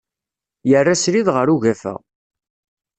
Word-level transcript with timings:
Yerra 0.69 0.95
srid 1.01 1.27
ɣer 1.35 1.47
ugafa. 1.55 1.93